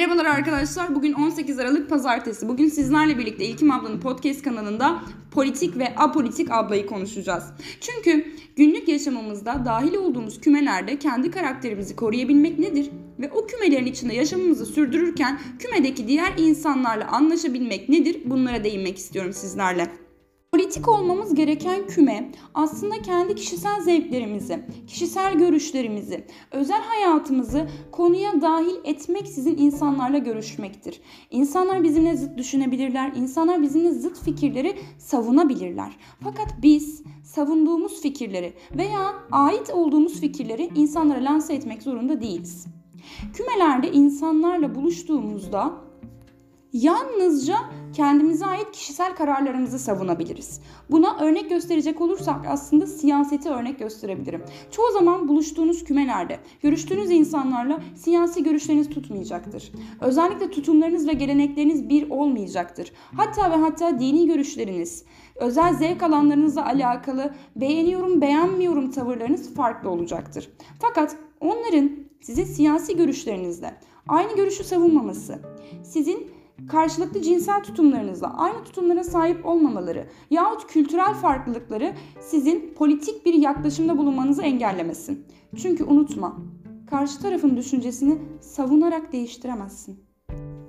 [0.00, 0.94] Merhabalar arkadaşlar.
[0.94, 2.48] Bugün 18 Aralık Pazartesi.
[2.48, 7.44] Bugün sizlerle birlikte İlkim Abla'nın podcast kanalında politik ve apolitik ablayı konuşacağız.
[7.80, 8.26] Çünkü
[8.56, 12.90] günlük yaşamımızda dahil olduğumuz kümelerde kendi karakterimizi koruyabilmek nedir?
[13.18, 18.20] Ve o kümelerin içinde yaşamımızı sürdürürken kümedeki diğer insanlarla anlaşabilmek nedir?
[18.24, 19.88] Bunlara değinmek istiyorum sizlerle.
[20.52, 29.56] Politik olmamız gereken küme aslında kendi kişisel zevklerimizi, kişisel görüşlerimizi, özel hayatımızı konuya dahil etmeksizin
[29.58, 31.00] insanlarla görüşmektir.
[31.30, 35.96] İnsanlar bizimle zıt düşünebilirler, insanlar bizimle zıt fikirleri savunabilirler.
[36.24, 42.66] Fakat biz savunduğumuz fikirleri veya ait olduğumuz fikirleri insanlara lanse etmek zorunda değiliz.
[43.34, 45.89] Kümelerde insanlarla buluştuğumuzda
[46.72, 47.56] yalnızca
[47.92, 50.60] kendimize ait kişisel kararlarımızı savunabiliriz.
[50.90, 54.42] Buna örnek gösterecek olursak aslında siyaseti örnek gösterebilirim.
[54.70, 59.72] Çoğu zaman buluştuğunuz kümelerde, görüştüğünüz insanlarla siyasi görüşleriniz tutmayacaktır.
[60.00, 62.92] Özellikle tutumlarınız ve gelenekleriniz bir olmayacaktır.
[63.16, 65.04] Hatta ve hatta dini görüşleriniz,
[65.36, 70.50] özel zevk alanlarınızla alakalı beğeniyorum, beğenmiyorum tavırlarınız farklı olacaktır.
[70.78, 71.90] Fakat onların
[72.20, 73.74] sizin siyasi görüşlerinizle
[74.08, 75.38] aynı görüşü savunmaması,
[75.84, 83.98] sizin karşılıklı cinsel tutumlarınızla aynı tutumlara sahip olmamaları yahut kültürel farklılıkları sizin politik bir yaklaşımda
[83.98, 85.26] bulunmanızı engellemesin.
[85.56, 86.36] Çünkü unutma,
[86.90, 90.10] karşı tarafın düşüncesini savunarak değiştiremezsin.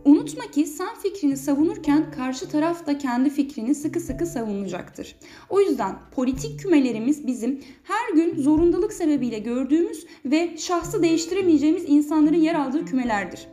[0.05, 5.15] Unutma ki sen fikrini savunurken karşı taraf da kendi fikrini sıkı sıkı savunacaktır.
[5.49, 12.55] O yüzden politik kümelerimiz bizim her gün zorundalık sebebiyle gördüğümüz ve şahsı değiştiremeyeceğimiz insanların yer
[12.55, 13.47] aldığı kümelerdir.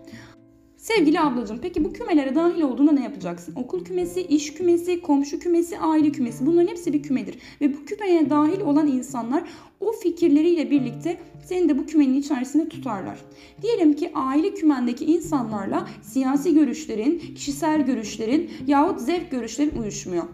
[0.88, 3.54] Sevgili ablacığım peki bu kümelere dahil olduğunda ne yapacaksın?
[3.56, 7.38] Okul kümesi, iş kümesi, komşu kümesi, aile kümesi bunların hepsi bir kümedir.
[7.60, 9.44] Ve bu kümeye dahil olan insanlar
[9.80, 13.18] o fikirleriyle birlikte seni de bu kümenin içerisinde tutarlar.
[13.62, 20.24] Diyelim ki aile kümendeki insanlarla siyasi görüşlerin, kişisel görüşlerin yahut zevk görüşlerin uyuşmuyor.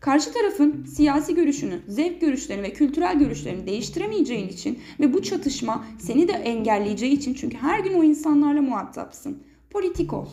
[0.00, 6.28] Karşı tarafın siyasi görüşünü, zevk görüşlerini ve kültürel görüşlerini değiştiremeyeceğin için ve bu çatışma seni
[6.28, 10.26] de engelleyeceği için çünkü her gün o insanlarla muhatapsın politik ol.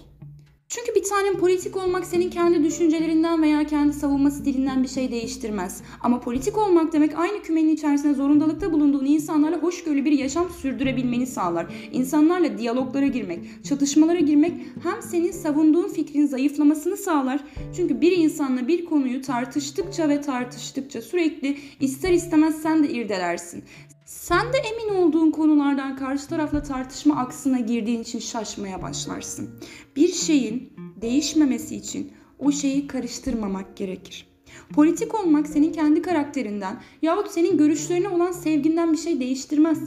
[0.70, 5.81] Çünkü bir tanem politik olmak senin kendi düşüncelerinden veya kendi savunma stilinden bir şey değiştirmez.
[6.02, 11.68] Ama politik olmak demek aynı kümenin içerisinde zorundalıkta bulunduğun insanlarla hoşgörülü bir yaşam sürdürebilmeni sağlar.
[11.92, 14.53] İnsanlarla diyaloglara girmek, çatışmalara girmek
[14.84, 17.40] hem senin savunduğun fikrin zayıflamasını sağlar.
[17.75, 23.64] Çünkü bir insanla bir konuyu tartıştıkça ve tartıştıkça sürekli ister istemez sen de irdelersin.
[24.07, 29.50] Sen de emin olduğun konulardan karşı tarafla tartışma aksına girdiğin için şaşmaya başlarsın.
[29.95, 34.28] Bir şeyin değişmemesi için o şeyi karıştırmamak gerekir.
[34.73, 39.79] Politik olmak senin kendi karakterinden yahut senin görüşlerine olan sevginden bir şey değiştirmez.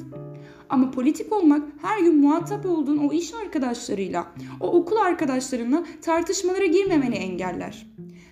[0.69, 4.27] Ama politik olmak her gün muhatap olduğun o iş arkadaşlarıyla,
[4.61, 7.87] o okul arkadaşlarınla tartışmalara girmemeni engeller.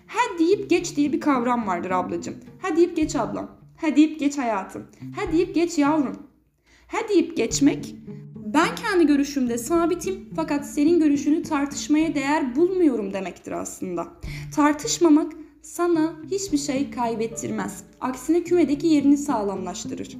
[0.06, 2.34] Ha deyip geç diye bir kavram vardır ablacığım.
[2.62, 3.57] Ha deyip geç ablam.
[3.80, 4.86] Ha deyip geç hayatım.
[5.16, 6.16] Ha deyip geç yavrum.
[6.86, 7.94] Ha deyip geçmek
[8.36, 14.08] ben kendi görüşümde sabitim fakat senin görüşünü tartışmaya değer bulmuyorum demektir aslında.
[14.54, 17.84] Tartışmamak sana hiçbir şey kaybettirmez.
[18.00, 20.16] Aksine kümedeki yerini sağlamlaştırır.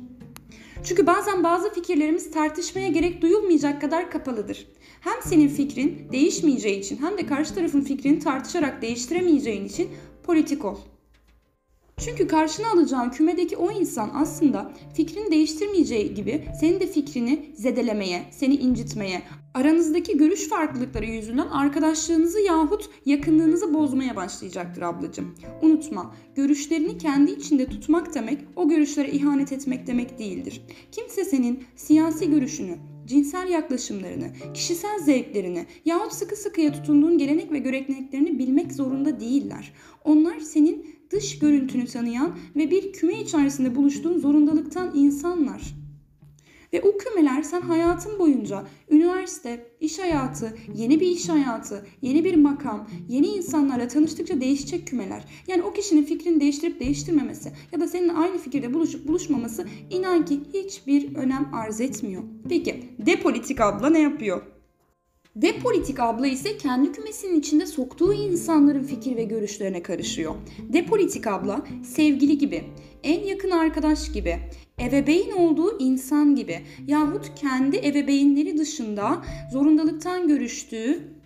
[0.85, 4.67] Çünkü bazen bazı fikirlerimiz tartışmaya gerek duyulmayacak kadar kapalıdır.
[5.01, 9.89] Hem senin fikrin değişmeyeceği için hem de karşı tarafın fikrini tartışarak değiştiremeyeceğin için
[10.23, 10.79] politik ol.
[12.05, 18.55] Çünkü karşına alacağın kümedeki o insan aslında fikrini değiştirmeyeceği gibi senin de fikrini zedelemeye, seni
[18.55, 19.23] incitmeye,
[19.55, 25.35] aranızdaki görüş farklılıkları yüzünden arkadaşlığınızı yahut yakınlığınızı bozmaya başlayacaktır ablacığım.
[25.63, 30.63] Unutma, görüşlerini kendi içinde tutmak demek o görüşlere ihanet etmek demek değildir.
[30.93, 32.77] Kimse senin siyasi görüşünü,
[33.07, 39.73] cinsel yaklaşımlarını, kişisel zevklerini yahut sıkı sıkıya tutunduğun gelenek ve göreneklerini bilmek zorunda değiller.
[40.05, 45.63] Onlar senin dış görüntünü tanıyan ve bir küme içerisinde buluştuğun zorundalıktan insanlar.
[46.73, 52.35] Ve o kümeler sen hayatın boyunca üniversite, iş hayatı, yeni bir iş hayatı, yeni bir
[52.35, 55.25] makam, yeni insanlarla tanıştıkça değişecek kümeler.
[55.47, 60.41] Yani o kişinin fikrini değiştirip değiştirmemesi ya da seninle aynı fikirde buluşup buluşmaması inan ki
[60.55, 62.23] hiçbir önem arz etmiyor.
[62.49, 64.58] Peki depolitik abla ne yapıyor?
[65.43, 70.35] Depolitik abla ise kendi kümesinin içinde soktuğu insanların fikir ve görüşlerine karışıyor.
[70.59, 72.65] Depolitik abla sevgili gibi,
[73.03, 74.39] en yakın arkadaş gibi,
[74.81, 81.18] ebeveyn olduğu insan gibi yahut kendi ebeveynleri dışında zorundalıktan görüştüğü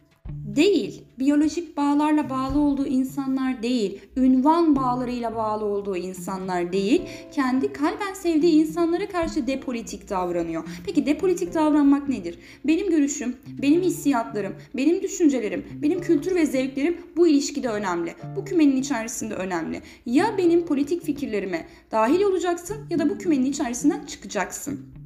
[0.56, 1.04] değil.
[1.18, 4.00] Biyolojik bağlarla bağlı olduğu insanlar değil.
[4.16, 7.02] Ünvan bağlarıyla bağlı olduğu insanlar değil.
[7.32, 10.64] Kendi kalben sevdiği insanlara karşı depolitik davranıyor.
[10.86, 12.38] Peki depolitik davranmak nedir?
[12.64, 18.14] Benim görüşüm, benim hissiyatlarım, benim düşüncelerim, benim kültür ve zevklerim bu ilişkide önemli.
[18.36, 19.82] Bu kümenin içerisinde önemli.
[20.06, 25.01] Ya benim politik fikirlerime dahil olacaksın ya da bu kümenin içerisinden çıkacaksın.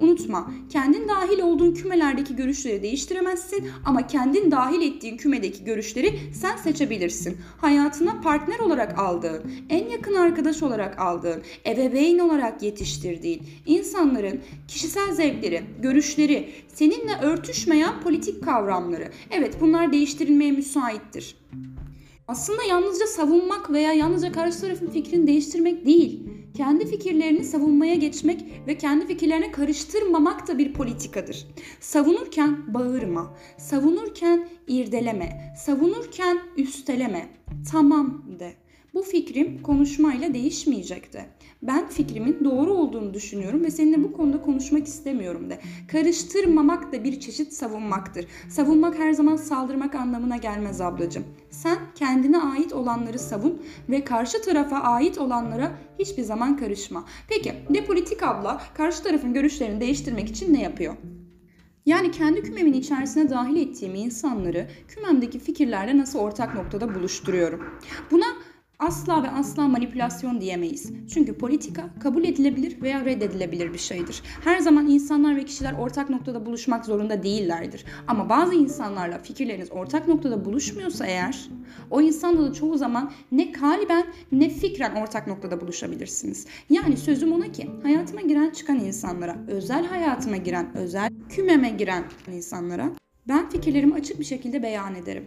[0.00, 7.36] Unutma, kendin dahil olduğun kümelerdeki görüşleri değiştiremezsin ama kendin dahil ettiğin kümedeki görüşleri sen seçebilirsin.
[7.60, 15.62] Hayatına partner olarak aldığın, en yakın arkadaş olarak aldığın, ebeveyn olarak yetiştirdiğin insanların kişisel zevkleri,
[15.82, 19.10] görüşleri, seninle örtüşmeyen politik kavramları.
[19.30, 21.36] Evet bunlar değiştirilmeye müsaittir.
[22.28, 28.78] Aslında yalnızca savunmak veya yalnızca karşı tarafın fikrini değiştirmek değil kendi fikirlerini savunmaya geçmek ve
[28.78, 31.46] kendi fikirlerine karıştırmamak da bir politikadır.
[31.80, 37.28] Savunurken bağırma, savunurken irdeleme, savunurken üsteleme.
[37.72, 38.63] Tamam de.
[38.94, 41.24] Bu fikrim konuşmayla değişmeyecekti.
[41.62, 45.60] Ben fikrimin doğru olduğunu düşünüyorum ve seninle bu konuda konuşmak istemiyorum de.
[45.92, 48.26] Karıştırmamak da bir çeşit savunmaktır.
[48.48, 51.24] Savunmak her zaman saldırmak anlamına gelmez ablacığım.
[51.50, 57.04] Sen kendine ait olanları savun ve karşı tarafa ait olanlara hiçbir zaman karışma.
[57.28, 60.94] Peki depolitik abla karşı tarafın görüşlerini değiştirmek için ne yapıyor?
[61.86, 67.64] Yani kendi kümemin içerisine dahil ettiğim insanları kümemdeki fikirlerle nasıl ortak noktada buluşturuyorum.
[68.10, 68.26] Buna
[68.78, 70.92] asla ve asla manipülasyon diyemeyiz.
[71.14, 74.22] Çünkü politika kabul edilebilir veya reddedilebilir bir şeydir.
[74.44, 77.84] Her zaman insanlar ve kişiler ortak noktada buluşmak zorunda değillerdir.
[78.06, 81.48] Ama bazı insanlarla fikirleriniz ortak noktada buluşmuyorsa eğer
[81.90, 86.46] o insanla da çoğu zaman ne kaliben ne fikren ortak noktada buluşabilirsiniz.
[86.70, 92.90] Yani sözüm ona ki hayatıma giren çıkan insanlara, özel hayatıma giren, özel kümeme giren insanlara
[93.28, 95.24] ben fikirlerimi açık bir şekilde beyan ederim.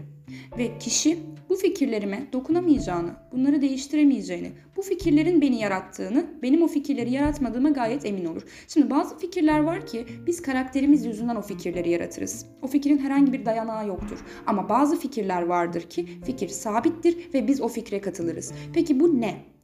[0.58, 7.70] Ve kişi bu fikirlerime dokunamayacağını, bunları değiştiremeyeceğini, bu fikirlerin beni yarattığını, benim o fikirleri yaratmadığıma
[7.70, 8.42] gayet emin olur.
[8.68, 12.46] Şimdi bazı fikirler var ki biz karakterimiz yüzünden o fikirleri yaratırız.
[12.62, 14.20] O fikrin herhangi bir dayanağı yoktur.
[14.48, 18.54] Ama bazı fikirler vardır ki fikir sabittir ve biz o fikre katılırız.
[18.74, 19.57] Peki bu ne?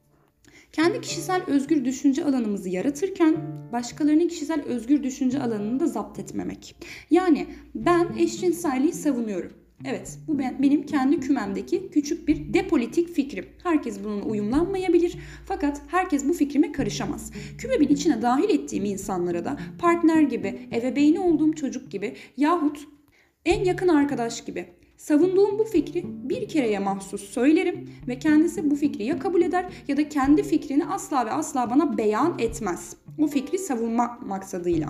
[0.74, 3.36] Kendi kişisel özgür düşünce alanımızı yaratırken
[3.72, 6.76] başkalarının kişisel özgür düşünce alanını da zapt etmemek.
[7.10, 9.52] Yani ben eşcinselliği savunuyorum.
[9.84, 13.46] Evet, bu ben, benim kendi kümemdeki küçük bir depolitik fikrim.
[13.62, 15.16] Herkes bununla uyumlanmayabilir
[15.46, 17.32] fakat herkes bu fikrime karışamaz.
[17.58, 22.78] Kümemin içine dahil ettiğim insanlara da partner gibi, ebeveyni olduğum çocuk gibi yahut
[23.44, 24.66] en yakın arkadaş gibi
[25.04, 29.96] Savunduğum bu fikri bir kereye mahsus söylerim ve kendisi bu fikri ya kabul eder ya
[29.96, 32.96] da kendi fikrini asla ve asla bana beyan etmez.
[33.18, 34.88] O fikri savunma maksadıyla.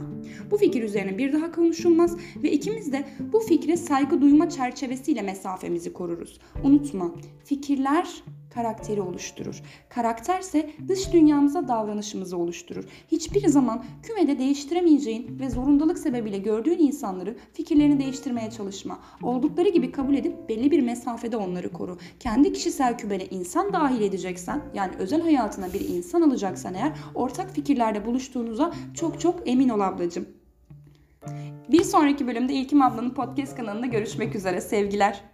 [0.51, 5.93] Bu fikir üzerine bir daha konuşulmaz ve ikimiz de bu fikre saygı duyma çerçevesiyle mesafemizi
[5.93, 6.41] koruruz.
[6.65, 7.15] Unutma,
[7.45, 8.23] fikirler
[8.55, 9.63] karakteri oluşturur.
[9.89, 12.85] Karakterse dış dünyamıza davranışımızı oluşturur.
[13.13, 18.99] Hiçbir zaman kümede değiştiremeyeceğin ve zorundalık sebebiyle gördüğün insanları fikirlerini değiştirmeye çalışma.
[19.23, 21.99] Oldukları gibi kabul edip belli bir mesafede onları koru.
[22.21, 28.07] Kendi kişisel kümene insan dahil edeceksen yani özel hayatına bir insan alacaksan eğer ortak fikirlerde
[28.07, 30.27] buluştuğunuza çok çok emin ol ablacığım.
[31.69, 34.61] Bir sonraki bölümde İlkim ablanın podcast kanalında görüşmek üzere.
[34.61, 35.34] Sevgiler.